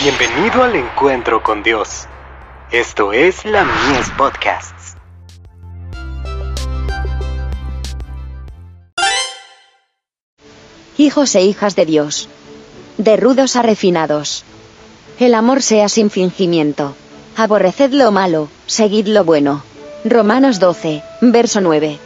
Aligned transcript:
Bienvenido 0.00 0.62
al 0.62 0.76
encuentro 0.76 1.42
con 1.42 1.64
Dios. 1.64 2.06
Esto 2.70 3.12
es 3.12 3.44
la 3.44 3.64
Mies 3.64 4.08
Podcasts. 4.16 4.94
Hijos 10.98 11.34
e 11.34 11.42
hijas 11.42 11.74
de 11.74 11.84
Dios. 11.84 12.28
De 12.96 13.16
rudos 13.16 13.56
a 13.56 13.62
refinados. 13.62 14.44
El 15.18 15.34
amor 15.34 15.62
sea 15.62 15.88
sin 15.88 16.10
fingimiento. 16.10 16.94
Aborreced 17.36 17.90
lo 17.90 18.12
malo, 18.12 18.48
seguid 18.66 19.08
lo 19.08 19.24
bueno. 19.24 19.64
Romanos 20.04 20.60
12, 20.60 21.02
verso 21.22 21.60
9. 21.60 21.98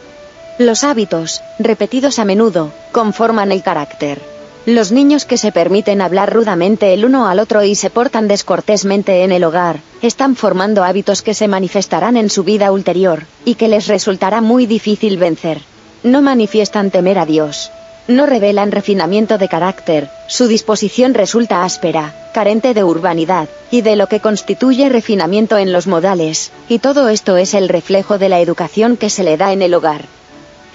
Los 0.57 0.83
hábitos, 0.83 1.43
repetidos 1.59 2.17
a 2.17 2.25
menudo, 2.25 2.73
conforman 2.91 3.51
el 3.51 3.61
carácter. 3.61 4.32
Los 4.65 4.93
niños 4.93 5.25
que 5.25 5.37
se 5.37 5.51
permiten 5.51 6.01
hablar 6.01 6.33
rudamente 6.33 6.93
el 6.93 7.03
uno 7.03 7.27
al 7.27 7.39
otro 7.39 7.63
y 7.63 7.75
se 7.75 7.89
portan 7.89 8.29
descortésmente 8.29 9.23
en 9.23 9.33
el 9.33 9.43
hogar, 9.43 9.81
están 10.01 10.37
formando 10.37 10.85
hábitos 10.85 11.21
que 11.21 11.33
se 11.33 11.49
manifestarán 11.49 12.15
en 12.15 12.29
su 12.29 12.45
vida 12.45 12.71
ulterior, 12.71 13.23
y 13.43 13.55
que 13.55 13.67
les 13.67 13.87
resultará 13.87 14.39
muy 14.39 14.65
difícil 14.65 15.17
vencer. 15.17 15.59
No 16.03 16.21
manifiestan 16.21 16.91
temer 16.91 17.19
a 17.19 17.25
Dios. 17.25 17.71
No 18.07 18.25
revelan 18.25 18.71
refinamiento 18.71 19.37
de 19.37 19.49
carácter, 19.49 20.09
su 20.29 20.47
disposición 20.47 21.13
resulta 21.13 21.65
áspera, 21.65 22.13
carente 22.33 22.73
de 22.73 22.85
urbanidad, 22.85 23.49
y 23.69 23.81
de 23.81 23.97
lo 23.97 24.07
que 24.07 24.21
constituye 24.21 24.87
refinamiento 24.87 25.57
en 25.57 25.73
los 25.73 25.87
modales, 25.87 26.53
y 26.69 26.79
todo 26.79 27.09
esto 27.09 27.35
es 27.35 27.53
el 27.53 27.67
reflejo 27.67 28.17
de 28.17 28.29
la 28.29 28.39
educación 28.39 28.95
que 28.95 29.09
se 29.09 29.25
le 29.25 29.35
da 29.35 29.51
en 29.51 29.61
el 29.61 29.73
hogar. 29.73 30.05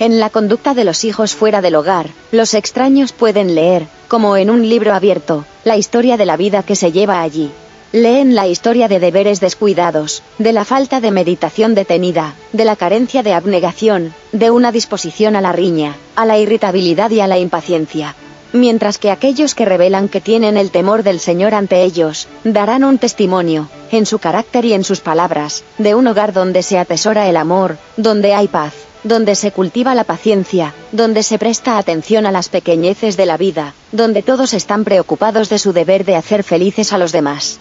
En 0.00 0.20
la 0.20 0.30
conducta 0.30 0.74
de 0.74 0.84
los 0.84 1.02
hijos 1.02 1.34
fuera 1.34 1.60
del 1.60 1.74
hogar, 1.74 2.06
los 2.30 2.54
extraños 2.54 3.10
pueden 3.10 3.56
leer, 3.56 3.88
como 4.06 4.36
en 4.36 4.48
un 4.48 4.68
libro 4.68 4.94
abierto, 4.94 5.44
la 5.64 5.76
historia 5.76 6.16
de 6.16 6.24
la 6.24 6.36
vida 6.36 6.62
que 6.62 6.76
se 6.76 6.92
lleva 6.92 7.20
allí. 7.20 7.50
Leen 7.90 8.36
la 8.36 8.46
historia 8.46 8.86
de 8.86 9.00
deberes 9.00 9.40
descuidados, 9.40 10.22
de 10.38 10.52
la 10.52 10.64
falta 10.64 11.00
de 11.00 11.10
meditación 11.10 11.74
detenida, 11.74 12.34
de 12.52 12.64
la 12.64 12.76
carencia 12.76 13.24
de 13.24 13.32
abnegación, 13.32 14.14
de 14.30 14.52
una 14.52 14.70
disposición 14.70 15.34
a 15.34 15.40
la 15.40 15.50
riña, 15.50 15.96
a 16.14 16.26
la 16.26 16.38
irritabilidad 16.38 17.10
y 17.10 17.18
a 17.18 17.26
la 17.26 17.38
impaciencia. 17.38 18.14
Mientras 18.52 18.98
que 18.98 19.10
aquellos 19.10 19.56
que 19.56 19.64
revelan 19.64 20.08
que 20.08 20.20
tienen 20.20 20.56
el 20.56 20.70
temor 20.70 21.02
del 21.02 21.18
Señor 21.18 21.54
ante 21.54 21.82
ellos, 21.82 22.28
darán 22.44 22.84
un 22.84 22.98
testimonio, 22.98 23.68
en 23.90 24.06
su 24.06 24.20
carácter 24.20 24.64
y 24.64 24.74
en 24.74 24.84
sus 24.84 25.00
palabras, 25.00 25.64
de 25.76 25.96
un 25.96 26.06
hogar 26.06 26.32
donde 26.32 26.62
se 26.62 26.78
atesora 26.78 27.28
el 27.28 27.36
amor, 27.36 27.78
donde 27.96 28.32
hay 28.32 28.46
paz 28.46 28.74
donde 29.04 29.34
se 29.34 29.52
cultiva 29.52 29.94
la 29.94 30.04
paciencia, 30.04 30.74
donde 30.92 31.22
se 31.22 31.38
presta 31.38 31.78
atención 31.78 32.26
a 32.26 32.32
las 32.32 32.48
pequeñeces 32.48 33.16
de 33.16 33.26
la 33.26 33.36
vida, 33.36 33.74
donde 33.92 34.22
todos 34.22 34.54
están 34.54 34.84
preocupados 34.84 35.48
de 35.48 35.58
su 35.58 35.72
deber 35.72 36.04
de 36.04 36.16
hacer 36.16 36.42
felices 36.42 36.92
a 36.92 36.98
los 36.98 37.12
demás. 37.12 37.58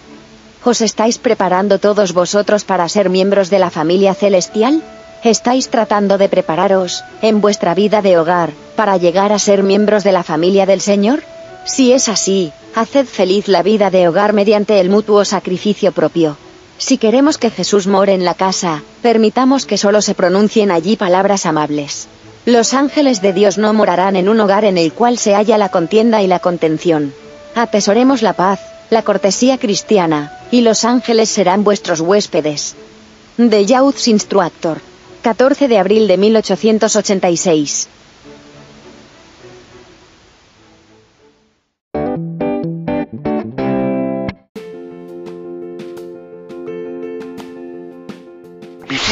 ¿Os 0.64 0.82
estáis 0.82 1.18
preparando 1.18 1.80
todos 1.80 2.14
vosotros 2.14 2.66
para 2.66 2.90
ser 2.90 3.10
miembros 3.10 3.50
de 3.50 3.60
la 3.60 3.70
familia 3.70 4.14
celestial? 4.14 4.84
¿Estáis 5.24 5.70
tratando 5.70 6.18
de 6.18 6.30
prepararos, 6.30 7.04
en 7.22 7.42
vuestra 7.42 7.74
vida 7.74 8.02
de 8.02 8.18
hogar, 8.18 8.52
para 8.76 8.98
llegar 8.98 9.32
a 9.32 9.40
ser 9.40 9.64
miembros 9.64 10.04
de 10.04 10.12
la 10.12 10.24
familia 10.24 10.66
del 10.66 10.82
Señor? 10.82 11.24
Si 11.66 11.92
es 11.92 12.10
así, 12.10 12.52
haced 12.76 13.06
feliz 13.06 13.48
la 13.48 13.64
vida 13.64 13.90
de 13.90 14.08
hogar 14.08 14.34
mediante 14.34 14.80
el 14.80 14.90
mutuo 14.90 15.26
sacrificio 15.26 15.92
propio. 15.92 16.38
Si 16.78 16.98
queremos 16.98 17.38
que 17.38 17.50
Jesús 17.50 17.88
more 17.88 18.14
en 18.14 18.24
la 18.24 18.34
casa, 18.34 18.84
permitamos 19.02 19.66
que 19.66 19.78
solo 19.78 20.02
se 20.02 20.14
pronuncien 20.14 20.72
allí 20.72 20.96
palabras 20.96 21.46
amables. 21.46 22.08
Los 22.46 22.74
ángeles 22.74 23.22
de 23.22 23.34
Dios 23.34 23.58
no 23.58 23.74
morarán 23.74 24.16
en 24.16 24.30
un 24.30 24.40
hogar 24.40 24.64
en 24.64 24.78
el 24.78 24.94
cual 24.94 25.18
se 25.18 25.34
halla 25.34 25.58
la 25.58 25.70
contienda 25.70 26.22
y 26.22 26.28
la 26.28 26.40
contención. 26.40 27.14
Atesoremos 27.56 28.22
la 28.22 28.34
paz, 28.34 28.60
la 28.90 29.02
cortesía 29.02 29.58
cristiana, 29.58 30.32
y 30.52 30.62
los 30.62 30.86
ángeles 30.86 31.30
serán 31.30 31.64
vuestros 31.64 32.00
huéspedes. 32.00 32.76
De 33.38 33.66
Youth 33.66 34.08
Instructor. 34.08 34.80
14 35.24 35.68
de 35.68 35.78
abril 35.78 36.08
de 36.08 36.18
1886. 36.18 37.88